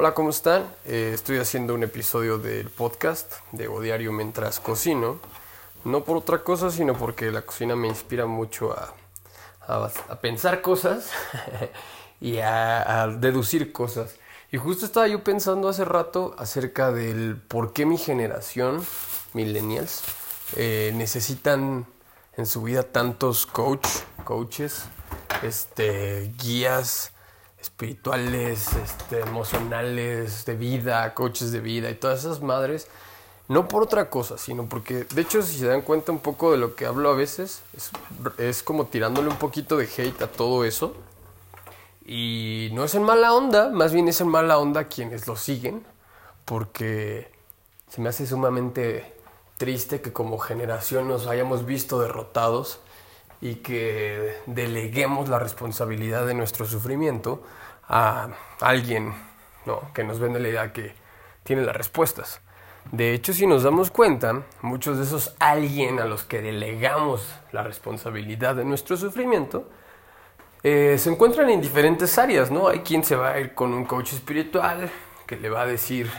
[0.00, 0.64] Hola, ¿cómo están?
[0.84, 5.18] Eh, estoy haciendo un episodio del podcast de Diario mientras cocino.
[5.84, 8.94] No por otra cosa, sino porque la cocina me inspira mucho a,
[9.66, 11.10] a, pensar cosas
[12.20, 14.14] y a, a, deducir cosas.
[14.52, 18.86] Y justo estaba yo pensando hace rato acerca del por qué mi generación,
[19.32, 20.04] millennials,
[20.54, 21.86] eh, necesitan
[22.36, 23.88] en su vida tantos coach,
[24.22, 24.84] coaches,
[25.42, 27.10] este, guías
[27.68, 32.88] espirituales, este, emocionales, de vida, coaches de vida y todas esas madres.
[33.46, 36.58] No por otra cosa, sino porque, de hecho, si se dan cuenta un poco de
[36.58, 37.90] lo que hablo a veces, es,
[38.38, 40.94] es como tirándole un poquito de hate a todo eso.
[42.04, 45.84] Y no es en mala onda, más bien es en mala onda quienes lo siguen,
[46.44, 47.30] porque
[47.88, 49.14] se me hace sumamente
[49.56, 52.80] triste que como generación nos hayamos visto derrotados
[53.40, 57.42] y que deleguemos la responsabilidad de nuestro sufrimiento
[57.88, 58.28] a
[58.60, 59.14] alguien
[59.66, 59.92] ¿no?
[59.94, 60.94] que nos vende la idea que
[61.44, 62.40] tiene las respuestas.
[62.90, 67.62] De hecho, si nos damos cuenta, muchos de esos alguien a los que delegamos la
[67.62, 69.68] responsabilidad de nuestro sufrimiento
[70.62, 72.68] eh, se encuentran en diferentes áreas, ¿no?
[72.68, 74.90] Hay quien se va a ir con un coach espiritual
[75.26, 76.10] que le va a decir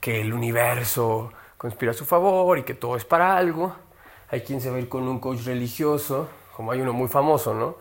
[0.00, 3.74] que el universo conspira a su favor y que todo es para algo.
[4.30, 7.54] Hay quien se va a ir con un coach religioso, como hay uno muy famoso,
[7.54, 7.76] ¿no?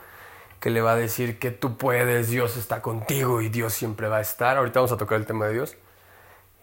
[0.60, 4.18] Que le va a decir que tú puedes, Dios está contigo y Dios siempre va
[4.18, 4.58] a estar.
[4.58, 5.78] Ahorita vamos a tocar el tema de Dios.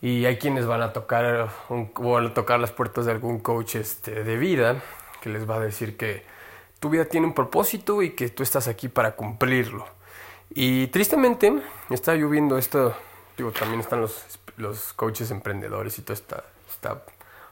[0.00, 4.22] Y hay quienes van a tocar, van a tocar las puertas de algún coach este,
[4.22, 4.82] de vida
[5.20, 6.24] que les va a decir que
[6.78, 9.86] tu vida tiene un propósito y que tú estás aquí para cumplirlo.
[10.50, 11.52] Y tristemente,
[11.90, 12.94] está lloviendo esto,
[13.36, 17.02] digo, también están los, los coaches emprendedores y toda esta esta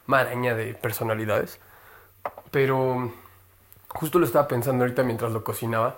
[0.06, 1.58] maraña de personalidades.
[2.50, 3.12] Pero
[3.96, 5.96] justo lo estaba pensando ahorita mientras lo cocinaba,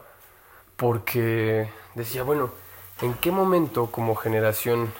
[0.77, 2.50] porque decía, bueno,
[3.02, 4.92] ¿en qué momento como generación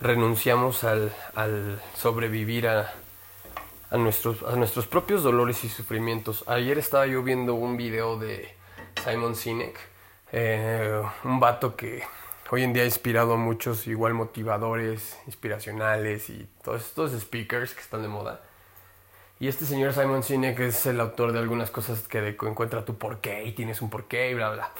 [0.00, 1.12] renunciamos al,
[1.96, 2.92] sobrevivir a,
[3.90, 6.44] a, nuestros, a nuestros propios dolores y sufrimientos?
[6.48, 8.54] Ayer estaba yo viendo un video de
[9.04, 9.78] Simon Sinek,
[10.32, 12.02] eh, un vato que
[12.50, 17.80] hoy en día ha inspirado a muchos igual motivadores, inspiracionales y todos estos speakers que
[17.80, 18.42] están de moda.
[19.40, 23.44] Y este señor Simon Sinek es el autor de algunas cosas que encuentra tu porqué
[23.44, 24.72] y tienes un porqué y bla bla.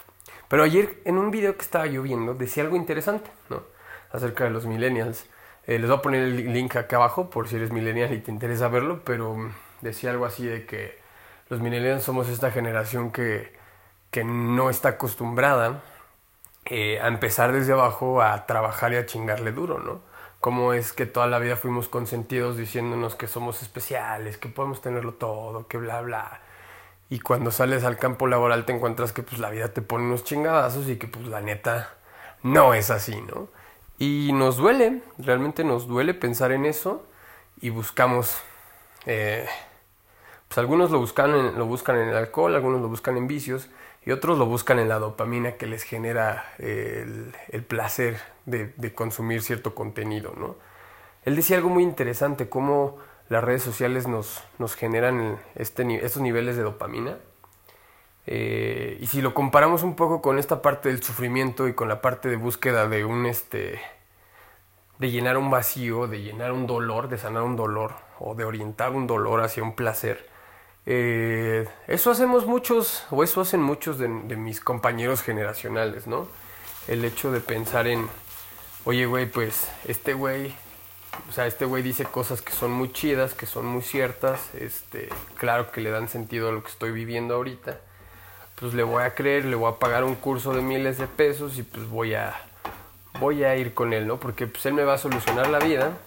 [0.48, 3.62] Pero ayer en un video que estaba yo viendo decía algo interesante, ¿no?
[4.10, 5.26] Acerca de los millennials.
[5.66, 8.32] Eh, les voy a poner el link acá abajo por si eres millennial y te
[8.32, 9.36] interesa verlo, pero
[9.80, 10.98] decía algo así de que
[11.50, 13.52] los millennials somos esta generación que,
[14.10, 15.82] que no está acostumbrada
[16.64, 20.00] eh, a empezar desde abajo a trabajar y a chingarle duro, ¿no?
[20.40, 25.14] Cómo es que toda la vida fuimos consentidos diciéndonos que somos especiales, que podemos tenerlo
[25.14, 26.40] todo, que bla, bla.
[27.10, 30.24] Y cuando sales al campo laboral te encuentras que pues la vida te pone unos
[30.24, 31.94] chingadazos y que pues la neta
[32.42, 33.48] no es así, ¿no?
[33.98, 37.04] Y nos duele, realmente nos duele pensar en eso
[37.60, 38.38] y buscamos,
[39.06, 39.46] eh,
[40.46, 43.68] pues algunos lo buscan, lo buscan en el alcohol, algunos lo buscan en vicios
[44.04, 47.32] y otros lo buscan en la dopamina que les genera el,
[47.66, 50.56] placer de, consumir cierto contenido, ¿no?
[51.24, 52.96] Él decía algo muy interesante, cómo
[53.28, 57.18] las redes sociales nos, nos generan este, estos niveles de dopamina.
[58.26, 62.00] Eh, y si lo comparamos un poco con esta parte del sufrimiento y con la
[62.00, 63.80] parte de búsqueda de un este
[64.98, 68.90] de llenar un vacío, de llenar un dolor, de sanar un dolor o de orientar
[68.90, 70.27] un dolor hacia un placer,
[70.90, 76.26] eh, eso hacemos muchos, o eso hacen muchos de, mis compañeros generacionales, ¿no?
[76.86, 78.08] El hecho de pensar en,
[78.86, 80.54] oye, güey, pues este güey,
[81.28, 85.10] o sea, este güey dice cosas que son muy chidas, que son muy ciertas, este,
[85.36, 87.78] claro que le dan sentido a lo que estoy viviendo ahorita,
[88.54, 91.58] pues le voy a creer, le voy a pagar un curso de miles de pesos
[91.58, 92.34] y pues voy a,
[93.20, 94.18] voy a ir con él, ¿no?
[94.18, 95.98] Porque pues él me va a solucionar la vida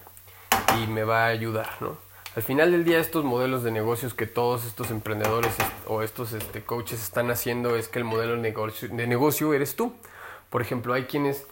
[0.81, 2.10] y me va a ayudar, ¿no?
[2.33, 5.53] Al final del día estos modelos de negocios que todos estos emprendedores
[5.85, 9.75] o estos este, coaches están haciendo es que el modelo de negocio, de negocio eres
[9.75, 9.93] tú.
[10.49, 11.45] Por ejemplo, hay quienes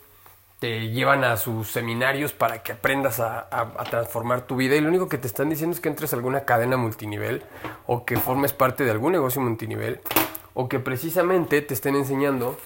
[0.60, 4.88] te llevan a sus seminarios para que aprendas a, a, transformar tu vida y lo
[4.88, 7.44] único que te están diciendo es que entres a alguna cadena multinivel
[7.86, 10.00] o que formes parte de algún negocio multinivel
[10.54, 12.58] o que precisamente te estén enseñando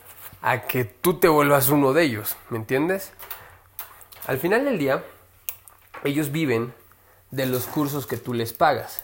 [0.43, 3.11] a que tú te vuelvas uno de ellos, ¿me entiendes?
[4.27, 5.03] Al final del día,
[6.03, 6.73] ellos viven
[7.33, 9.03] de los cursos que tú les pagas.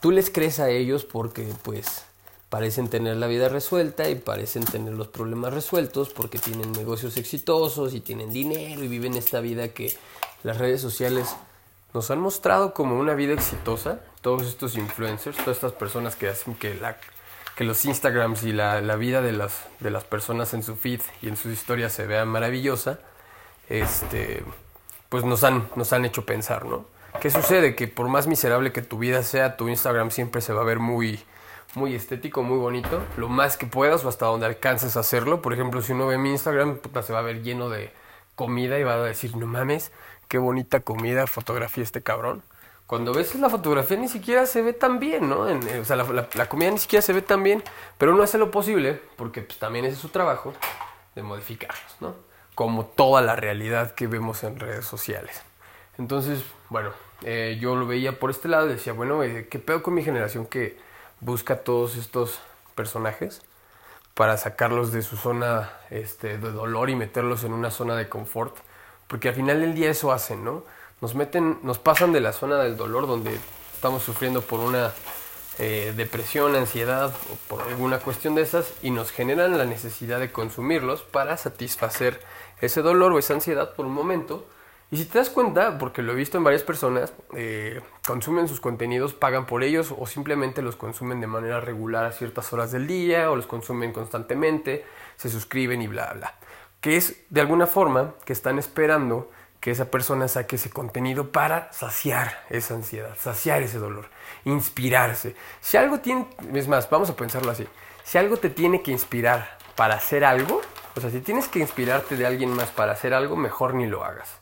[0.00, 2.04] Tú les crees a ellos porque pues
[2.48, 7.94] parecen tener la vida resuelta y parecen tener los problemas resueltos porque tienen negocios exitosos
[7.94, 9.96] y tienen dinero y viven esta vida que
[10.42, 11.36] las redes sociales
[11.94, 14.00] nos han mostrado como una vida exitosa.
[14.22, 16.98] Todos estos influencers, todas estas personas que hacen que, la,
[17.54, 21.00] que los Instagrams y la, la vida de las, de las personas en su feed
[21.22, 22.98] y en sus historias se vean maravillosa
[23.68, 24.42] este,
[25.08, 26.86] pues nos han, nos han hecho pensar, ¿no?
[27.20, 27.74] ¿Qué sucede?
[27.74, 30.78] Que por más miserable que tu vida sea, tu Instagram siempre se va a ver
[30.78, 31.20] muy,
[31.74, 35.40] muy estético, muy bonito, lo más que puedas o hasta donde alcances a hacerlo.
[35.42, 37.92] Por ejemplo, si uno ve mi Instagram, se va a ver lleno de
[38.34, 39.92] comida y va a decir, no mames,
[40.28, 42.42] qué bonita comida fotografía este cabrón.
[42.86, 45.42] Cuando ves la fotografía ni siquiera se ve tan bien, ¿no?
[45.42, 47.62] o sea, la, comida ni siquiera se ve tan bien,
[47.96, 50.52] pero uno hace lo posible, porque pues, también es su trabajo,
[51.14, 52.14] de modificarlos, ¿no?
[52.54, 55.40] Como toda la realidad que vemos en redes sociales.
[55.98, 56.90] Entonces, bueno,
[57.22, 60.02] eh, yo lo veía por este lado y decía, bueno, eh, ¿qué pedo con mi
[60.02, 60.78] generación que
[61.20, 62.40] busca todos estos
[62.74, 63.42] personajes
[64.14, 68.56] para sacarlos de su zona este, de dolor y meterlos en una zona de confort.
[69.06, 70.64] Porque al final del día eso hacen, ¿no?
[71.00, 73.38] Nos meten, nos pasan de la zona del dolor donde
[73.74, 74.92] estamos sufriendo por una
[75.58, 80.30] eh, depresión, ansiedad o por alguna cuestión de esas y nos generan la necesidad de
[80.30, 82.20] consumirlos para satisfacer
[82.60, 84.46] ese dolor o esa ansiedad por un momento
[84.92, 88.60] y si te das cuenta, porque lo he visto en varias personas, eh, consumen sus
[88.60, 92.86] contenidos, pagan por ellos o simplemente los consumen de manera regular a ciertas horas del
[92.86, 94.84] día o los consumen constantemente,
[95.16, 96.34] se suscriben y bla, bla.
[96.82, 99.30] Que es de alguna forma que están esperando
[99.60, 104.10] que esa persona saque ese contenido para saciar esa ansiedad, saciar ese dolor,
[104.44, 105.34] inspirarse.
[105.62, 107.66] Si algo tiene, es más, vamos a pensarlo así,
[108.04, 110.60] si algo te tiene que inspirar para hacer algo,
[110.94, 114.04] o sea, si tienes que inspirarte de alguien más para hacer algo, mejor ni lo
[114.04, 114.41] hagas.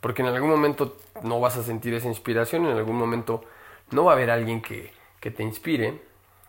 [0.00, 3.44] Porque en algún momento no vas a sentir esa inspiración, en algún momento
[3.90, 6.00] no va a haber alguien que, te inspire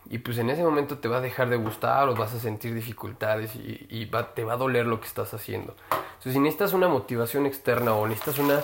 [0.08, 2.74] y pues en ese momento te va a dejar de gustar o vas a sentir
[2.74, 4.06] dificultades y,
[4.36, 5.74] te va a doler lo que estás haciendo.
[5.90, 8.60] Entonces si necesitas una motivación externa o necesitas una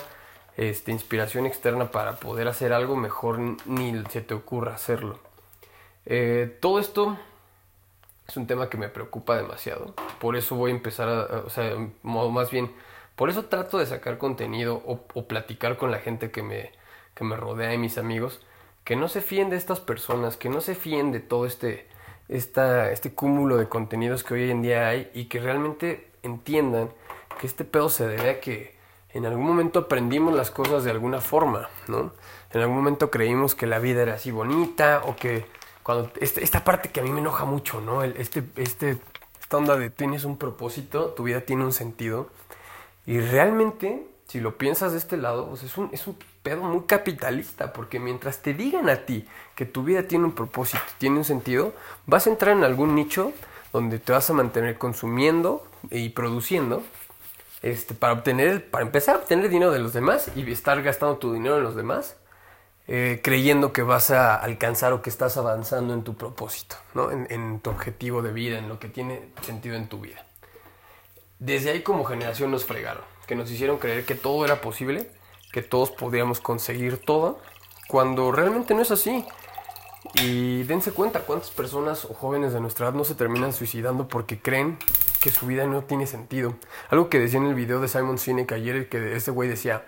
[0.57, 5.19] este, inspiración externa para poder hacer algo, mejor ni se te ocurra hacerlo.
[6.07, 7.19] Eh, todo esto
[8.29, 9.95] es un tema que me preocupa demasiado.
[10.21, 12.71] Por eso voy a empezar a, o sea, más bien
[13.17, 16.73] por eso trato de sacar contenido o, platicar con la gente que me,
[17.15, 18.41] que me rodea y mis amigos,
[18.85, 21.87] que no se fíen de estas personas, que no se fíen de todo este,
[22.29, 26.91] esta, este cúmulo de contenidos que hoy en día hay y que realmente entiendan
[27.41, 28.75] que este pedo se debe a que
[29.11, 32.13] en algún momento aprendimos las cosas de alguna forma, ¿no?
[32.53, 35.47] En algún momento creímos que la vida era así bonita o que
[35.85, 38.03] cuando este, esta parte que a mí me enoja mucho, ¿no?
[38.03, 38.99] El, este, este,
[39.41, 42.29] esta onda de tienes un propósito, tu vida tiene un sentido
[43.07, 46.85] y realmente, si lo piensas de este lado, pues es, un, es un pedo muy
[46.85, 51.25] capitalista, porque mientras te digan a ti que tu vida tiene un propósito, tiene un
[51.25, 51.75] sentido,
[52.07, 53.33] vas a entrar en algún nicho
[53.73, 56.83] donde te vas a mantener consumiendo y produciendo
[57.61, 61.33] este, para obtener, para empezar a obtener dinero de los demás y estar gastando tu
[61.33, 62.17] dinero en los demás,
[62.87, 67.11] eh, creyendo que vas a alcanzar o que estás avanzando en tu propósito, ¿no?
[67.11, 70.25] en, en tu objetivo de vida, en lo que tiene sentido en tu vida
[71.45, 75.11] desde ahí como generación nos fregaron, que nos hicieron creer que todo era posible,
[75.53, 77.39] que todos podíamos conseguir todo,
[77.87, 79.27] cuando realmente no es así.
[80.23, 84.41] Y dense cuenta cuántas personas o jóvenes de nuestra edad no se terminan suicidando porque
[84.41, 84.79] creen
[85.21, 86.55] que su vida no tiene sentido.
[86.89, 89.85] Algo que decía en el video de Simon Sinek ayer, que ese güey decía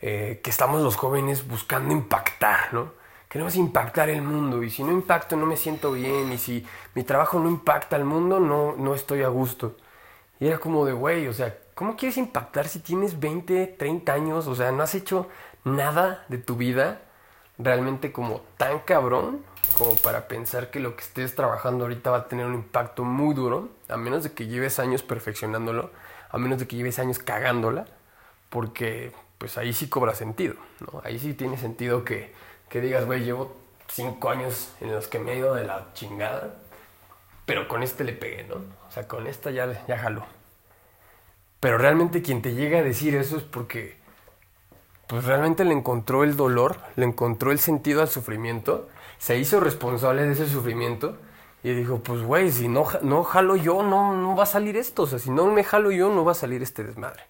[0.00, 2.92] eh, que estamos los jóvenes buscando impactar, ¿no?
[3.28, 6.64] Queremos impactar el mundo y si no impacto no me siento bien y si
[6.94, 9.76] mi trabajo no impacta al mundo no, no estoy a gusto.
[10.40, 14.46] Y era como de, güey, o sea, ¿cómo quieres impactar si tienes 20, 30 años?
[14.46, 15.28] O sea, no has hecho
[15.64, 17.00] nada de tu vida
[17.58, 19.44] realmente como tan cabrón
[19.78, 23.34] como para pensar que lo que estés trabajando ahorita va a tener un impacto muy
[23.34, 25.90] duro, a menos de que lleves años perfeccionándolo,
[26.30, 27.86] a menos de que lleves años cagándola,
[28.50, 31.00] porque pues ahí sí cobra sentido, ¿no?
[31.04, 32.32] Ahí sí tiene sentido que,
[32.68, 33.56] que digas, güey, llevo
[33.88, 36.54] 5 años en los que me he ido de la chingada,
[37.46, 38.56] pero con este le pegué, ¿no?
[38.56, 40.24] O sea, con esta ya, ya jaló.
[41.60, 43.96] Pero realmente quien te llega a decir eso es porque
[45.06, 50.24] pues realmente le encontró el dolor, le encontró el sentido al sufrimiento, se hizo responsable
[50.24, 51.16] de ese sufrimiento
[51.62, 55.02] y dijo, pues güey, si no, no jalo yo, no, no va a salir esto,
[55.02, 57.22] o sea, si no me jalo yo, no va a salir este desmadre.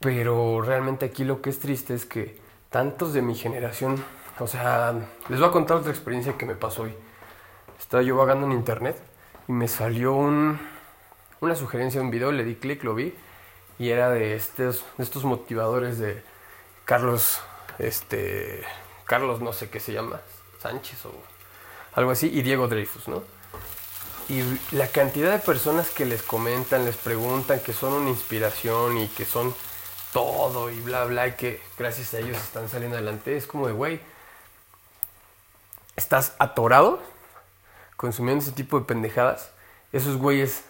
[0.00, 2.40] Pero realmente aquí lo que es triste es que
[2.70, 4.02] tantos de mi generación,
[4.40, 4.94] o sea,
[5.28, 6.94] les voy a contar otra experiencia que me pasó hoy.
[7.82, 8.96] Estaba yo vagando en internet
[9.48, 10.58] y me salió un,
[11.40, 13.14] una sugerencia de un video, le di clic, lo vi
[13.78, 16.22] y era de estos, estos motivadores de
[16.84, 17.40] Carlos,
[17.78, 18.62] este,
[19.04, 20.20] Carlos no sé qué se llama,
[20.60, 21.12] Sánchez o
[21.94, 23.24] algo así, y Diego Dreyfus, ¿no?
[24.28, 29.08] Y la cantidad de personas que les comentan, les preguntan que son una inspiración y
[29.08, 29.54] que son
[30.12, 33.72] todo y bla, bla, y que gracias a ellos están saliendo adelante, es como de,
[33.72, 34.00] güey,
[35.96, 37.02] estás atorado
[37.96, 39.52] consumiendo ese tipo de pendejadas,
[39.92, 40.64] esos güeyes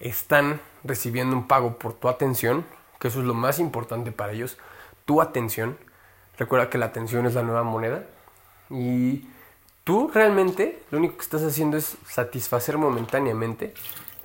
[0.00, 2.64] están recibiendo un pago por tu atención,
[2.98, 4.58] que eso es lo más importante para ellos,
[5.04, 5.78] tu atención.
[6.38, 8.04] Recuerda que la atención es la nueva moneda.
[8.70, 9.28] Y
[9.84, 13.74] tú realmente lo único que estás haciendo es satisfacer momentáneamente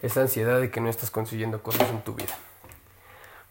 [0.02, 2.38] esa ansiedad de que no estás consiguiendo cosas en tu vida.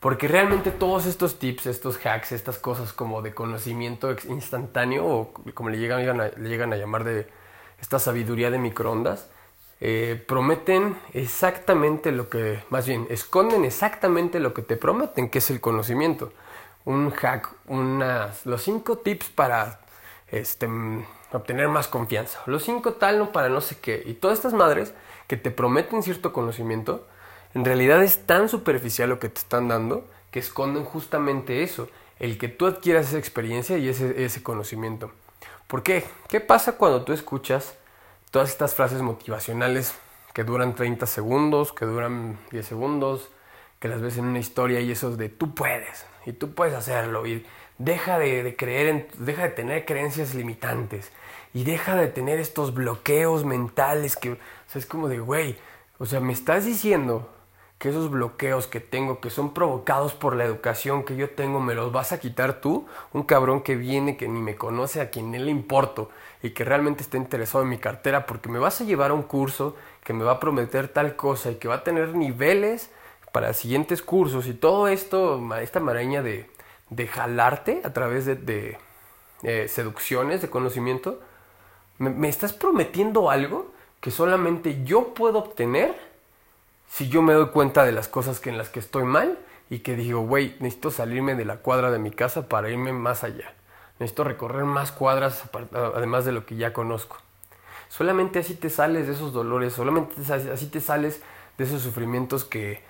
[0.00, 5.70] Porque realmente todos estos tips, estos hacks, estas cosas como de conocimiento instantáneo o como
[5.70, 7.26] le llegan, le llegan a llamar de
[7.80, 9.28] esta sabiduría de microondas,
[9.80, 15.50] eh, prometen exactamente lo que, más bien, esconden exactamente lo que te prometen, que es
[15.50, 16.32] el conocimiento.
[16.84, 19.80] Un hack, unas, los cinco tips para
[20.30, 20.68] este,
[21.32, 24.94] obtener más confianza, los cinco tal, no para no sé qué, y todas estas madres
[25.26, 27.06] que te prometen cierto conocimiento,
[27.54, 32.38] en realidad es tan superficial lo que te están dando que esconden justamente eso, el
[32.38, 35.10] que tú adquieras esa experiencia y ese, ese conocimiento.
[35.66, 36.04] ¿Por qué?
[36.28, 37.74] ¿Qué pasa cuando tú escuchas
[38.30, 39.94] todas estas frases motivacionales
[40.32, 43.28] que duran 30 segundos, que duran 10 segundos,
[43.78, 47.26] que las ves en una historia y eso de tú puedes, y tú puedes hacerlo,
[47.26, 47.46] y
[47.78, 51.10] deja de, creer, en, deja de tener creencias limitantes,
[51.54, 55.56] y deja de tener estos bloqueos mentales que, o sea, es como de, güey,
[55.98, 57.30] o sea, me estás diciendo
[57.78, 61.74] que esos bloqueos que tengo, que son provocados por la educación que yo tengo, me
[61.74, 65.32] los vas a quitar tú, un cabrón que viene, que ni me conoce, a quien
[65.34, 66.10] él le importo
[66.42, 69.22] y que realmente está interesado en mi cartera, porque me vas a llevar a un
[69.22, 72.90] curso que me va a prometer tal cosa y que va a tener niveles
[73.32, 76.50] para siguientes cursos y todo esto, esta maraña de,
[76.90, 78.78] de jalarte a través de,
[79.44, 81.20] eh, seducciones, de conocimiento,
[81.98, 86.07] me estás prometiendo algo que solamente yo puedo obtener
[86.88, 89.38] si yo me doy cuenta de las cosas en las que estoy mal
[89.70, 93.24] y que digo, güey, necesito salirme de la cuadra de mi casa para irme más
[93.24, 93.54] allá.
[93.98, 97.18] Necesito recorrer más cuadras además de lo que ya conozco.
[97.88, 101.22] Solamente así te sales de esos dolores, solamente así te sales
[101.56, 102.82] de esos sufrimientos que,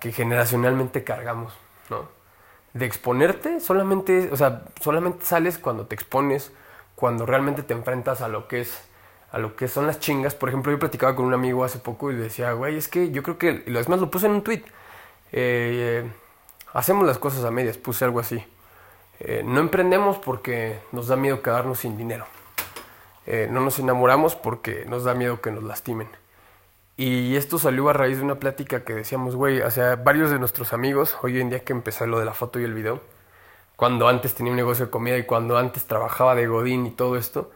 [0.00, 1.52] que generacionalmente cargamos,
[1.88, 2.08] ¿no?
[2.74, 6.52] De exponerte, solamente, o sea, solamente sales cuando te expones,
[6.94, 8.89] cuando realmente te enfrentas a lo que es
[9.32, 10.34] a lo que son las chingas.
[10.34, 13.22] Por ejemplo, yo platicaba con un amigo hace poco y decía, güey, es que yo
[13.22, 14.64] creo que, y lo demás lo puse en un tweet,
[15.32, 16.10] eh,
[16.72, 18.44] hacemos las cosas a medias, puse algo así.
[19.20, 22.26] Eh, no emprendemos porque nos da miedo quedarnos sin dinero.
[23.26, 26.08] Eh, no nos enamoramos porque nos da miedo que nos lastimen.
[26.96, 30.38] Y esto salió a raíz de una plática que decíamos, güey, o sea, varios de
[30.38, 33.00] nuestros amigos, hoy en día que empecé lo de la foto y el video,
[33.76, 37.16] cuando antes tenía un negocio de comida y cuando antes trabajaba de Godín y todo
[37.16, 37.50] esto,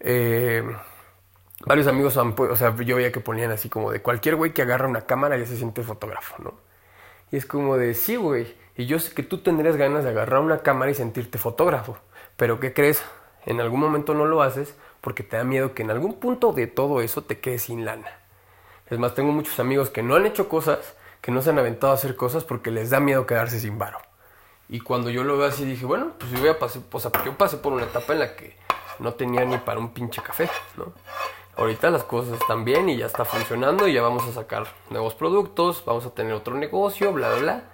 [0.00, 0.62] eh,
[1.60, 4.62] varios amigos, han, o sea, yo veía que ponían así como de cualquier güey que
[4.62, 6.54] agarra una cámara ya se siente fotógrafo, ¿no?
[7.30, 10.40] Y es como de, sí, güey, y yo sé que tú tendrías ganas de agarrar
[10.40, 11.98] una cámara y sentirte fotógrafo,
[12.36, 13.02] pero ¿qué crees?
[13.46, 16.66] En algún momento no lo haces porque te da miedo que en algún punto de
[16.66, 18.10] todo eso te quedes sin lana.
[18.90, 21.92] Es más, tengo muchos amigos que no han hecho cosas, que no se han aventado
[21.92, 23.98] a hacer cosas porque les da miedo quedarse sin varo.
[24.68, 27.36] Y cuando yo lo veo así dije, bueno, pues voy a pasar, o sea, yo
[27.36, 28.56] pasé por una etapa en la que
[28.98, 30.92] no tenía ni para un pinche café, ¿no?
[31.56, 35.14] Ahorita las cosas están bien y ya está funcionando y ya vamos a sacar nuevos
[35.14, 37.64] productos, vamos a tener otro negocio, bla, bla, bla.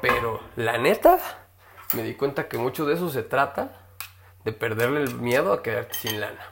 [0.00, 1.18] Pero la neta,
[1.94, 3.86] me di cuenta que mucho de eso se trata
[4.44, 6.46] de perderle el miedo a quedarte sin lana.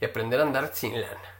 [0.00, 1.34] Y aprender a andar sin lana.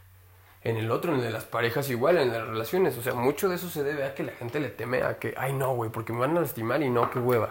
[0.63, 2.97] En el otro, en las parejas igual, en las relaciones.
[2.97, 5.35] O sea, mucho de eso se debe a que la gente le teme a que,
[5.37, 7.51] ay no, güey, porque me van a lastimar y no, qué hueva.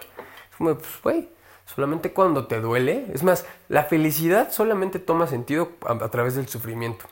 [0.51, 1.29] Es como, pues, güey,
[1.65, 3.07] solamente cuando te duele.
[3.13, 7.05] Es más, la felicidad solamente toma sentido a, través del sufrimiento.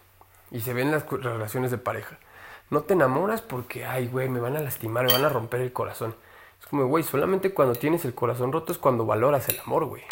[0.52, 2.18] Y se ven las relaciones de pareja.
[2.70, 5.74] No te enamoras porque, ay, güey, me van a lastimar, me van a romper el
[5.74, 6.16] corazón.
[6.60, 10.04] Es como, güey, solamente cuando tienes el corazón roto es cuando valoras el amor, güey.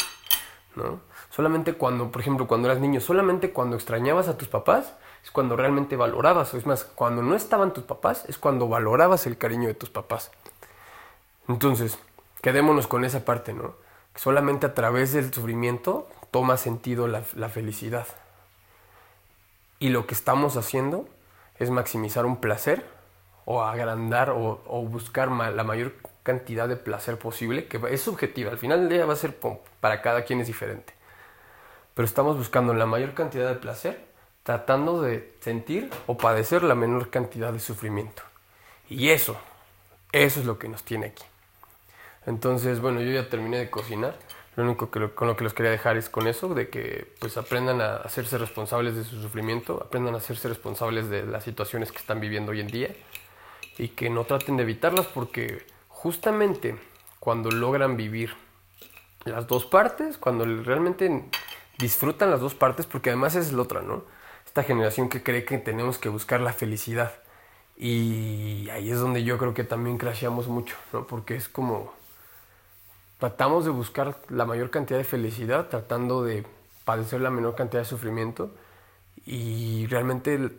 [0.75, 1.01] ¿No?
[1.29, 4.93] Solamente cuando, por ejemplo, cuando eras niño, solamente cuando extrañabas a tus papás
[5.23, 6.53] es cuando realmente valorabas.
[6.53, 10.31] Es más, cuando no estaban tus papás es cuando valorabas el cariño de tus papás.
[11.47, 11.99] Entonces,
[12.41, 13.73] quedémonos con esa parte, ¿no?
[14.19, 18.05] Solamente a través del sufrimiento toma sentido la, felicidad.
[19.79, 21.07] Y lo que estamos haciendo
[21.57, 22.85] es maximizar un placer
[23.45, 24.57] o agrandar o,
[24.89, 29.13] buscar la mayor cantidad de placer posible, que es subjetiva, al final del día va
[29.13, 29.39] a ser
[29.79, 30.93] para cada quien es diferente.
[31.93, 34.05] Pero estamos buscando la mayor cantidad de placer,
[34.43, 38.23] tratando de sentir o padecer la menor cantidad de sufrimiento.
[38.89, 39.37] Y eso,
[40.11, 41.23] eso es lo que nos tiene aquí.
[42.29, 44.15] Entonces, bueno, yo ya terminé de cocinar.
[44.55, 47.37] Lo único que con lo que los quería dejar es con eso, de que pues
[47.37, 51.97] aprendan a hacerse responsables de su sufrimiento, aprendan a hacerse responsables de las situaciones que
[51.97, 52.95] están viviendo hoy en día
[53.79, 56.77] y que no traten de evitarlas porque justamente
[57.19, 58.35] cuando logran vivir
[59.25, 61.25] las dos partes, cuando realmente
[61.79, 64.03] disfrutan las dos partes, porque además es la otra, ¿no?
[64.45, 67.11] Esta generación que cree que tenemos que buscar la felicidad
[67.77, 71.07] Y ahí es donde yo creo que también crasheamos mucho, ¿no?
[71.07, 71.98] Porque es como
[73.19, 76.45] tratamos de buscar la mayor cantidad de felicidad, tratando de
[76.85, 78.51] padecer la menor cantidad de sufrimiento
[79.25, 80.49] y realmente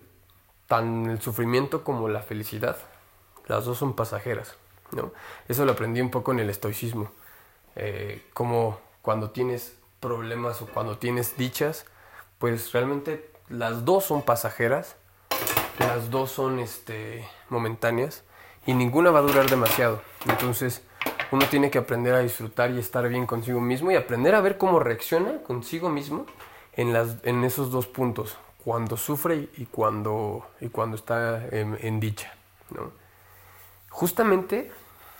[0.68, 2.76] tan el sufrimiento como la felicidad,
[3.48, 4.56] las dos son pasajeras,
[4.92, 5.10] ¿no?
[5.48, 7.10] Eso lo aprendí un poco en el estoicismo,
[7.74, 11.86] eh, como cuando tienes problemas o cuando tienes dichas,
[12.38, 14.96] pues realmente las dos son pasajeras,
[15.78, 18.22] las dos son este, momentáneas
[18.66, 20.00] y ninguna va a durar demasiado.
[20.26, 20.82] Entonces,
[21.32, 24.58] uno tiene que aprender a disfrutar y estar bien consigo mismo y aprender a ver
[24.58, 26.26] cómo reacciona consigo mismo
[26.74, 32.32] en, las, en esos dos puntos, cuando sufre y cuando, y cuando está en, dicha.
[32.70, 32.90] ¿no?
[33.90, 34.70] Justamente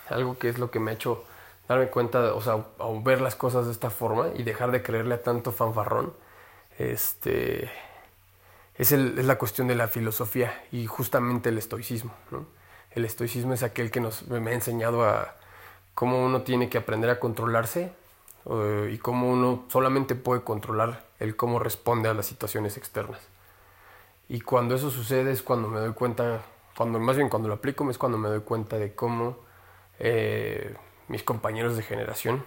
[0.09, 1.23] algo que es lo que me ha hecho
[1.67, 2.65] darme cuenta, o sea,
[3.01, 6.13] ver las cosas de esta forma y dejar de creerle a tanto fanfarrón,
[6.77, 7.71] este,
[8.75, 12.13] es, el, es la cuestión de la filosofía y justamente el estoicismo.
[12.91, 15.35] El estoicismo es aquel que nos, me ha enseñado a
[15.93, 17.93] cómo uno tiene que aprender a controlarse
[18.89, 23.21] y cómo uno solamente puede controlar el cómo responde a las situaciones externas.
[24.27, 26.41] Y cuando eso sucede es cuando me doy cuenta,
[26.75, 29.37] cuando más bien cuando lo aplico es cuando me doy cuenta de cómo
[29.99, 30.75] eh,
[31.09, 32.43] mis compañeros de generación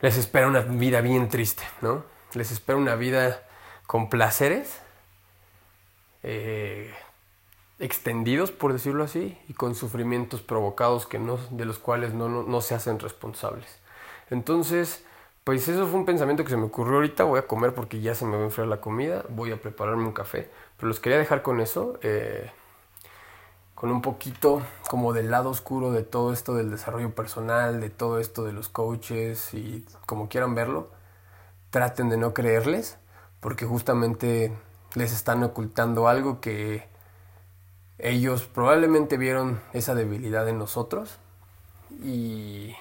[0.00, 2.04] les espera una vida bien triste, ¿no?
[2.34, 3.42] Les espera una vida
[3.86, 4.80] con placeres,
[6.22, 6.94] eh,
[7.78, 12.60] extendidos, por decirlo así, y con sufrimientos provocados que no, de los cuales no, no,
[12.60, 13.80] se hacen responsables.
[14.30, 15.04] Entonces,
[15.44, 17.24] pues eso fue un pensamiento que se me ocurrió ahorita.
[17.24, 19.24] Voy a comer porque ya se me va a enfriar la comida.
[19.28, 20.50] Voy a prepararme un café.
[20.76, 21.98] Pero los quería dejar con eso.
[22.02, 22.50] Eh,
[23.76, 28.18] con un poquito como del lado oscuro de todo esto del desarrollo personal, de todo
[28.18, 30.88] esto de los coaches y como quieran verlo.
[31.70, 32.98] Traten de no creerles
[33.40, 34.56] porque justamente
[34.94, 36.88] les están ocultando algo que
[37.98, 41.18] ellos probablemente vieron esa debilidad en nosotros
[42.02, 42.74] y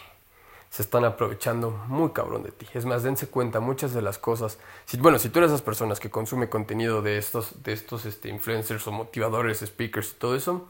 [0.69, 2.67] se están aprovechando muy cabrón de ti.
[2.74, 6.01] Es más, dense cuenta, muchas de las cosas, si, bueno, si tú eres esas personas
[6.01, 10.67] que consume contenido de estos, de estos este, influencers o motivadores, speakers y todo eso,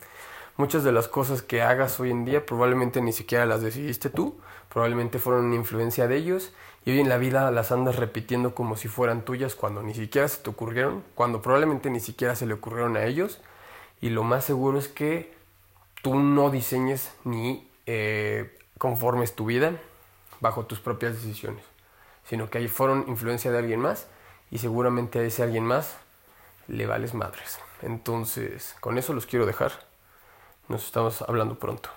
[0.57, 4.37] muchas de las cosas que hagas hoy en día probablemente ni siquiera las decidiste tú,
[4.71, 6.51] probablemente fueron una influencia de ellos
[6.85, 10.27] y hoy en la vida las andas repitiendo como si fueran tuyas cuando ni siquiera
[10.27, 13.41] se te ocurrieron, cuando probablemente ni siquiera se le ocurrieron a ellos
[14.05, 15.33] y lo más seguro es que
[16.03, 19.81] tú no diseñes ni eh, conformes tu vida
[20.41, 21.63] bajo tus propias decisiones,
[22.23, 24.05] sino que ahí fueron influencia de alguien más
[24.51, 25.97] y seguramente a ese alguien más
[26.67, 27.59] le vales madres.
[27.81, 29.71] Entonces, con eso los quiero dejar.
[30.67, 31.89] Nos estamos hablando pronto.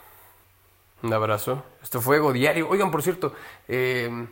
[1.02, 1.62] Un abrazo.
[1.82, 2.70] Esto fue Ego Diario.
[2.70, 3.34] Oigan, por cierto,
[3.68, 4.26] eh,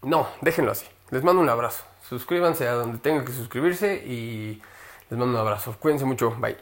[0.00, 0.86] no, déjenlo así.
[1.10, 1.84] Les mando un abrazo.
[2.08, 4.62] Suscríbanse a donde tengan que suscribirse y
[5.10, 5.76] les mando un abrazo.
[5.78, 6.30] Cuídense mucho.
[6.38, 6.56] Bye.